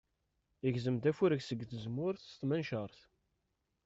Igzem-d 0.67 1.03
afurek 1.09 1.41
seg 1.43 1.59
tzemmurt 1.65 2.21
s 2.31 2.33
tmenčart. 2.39 2.97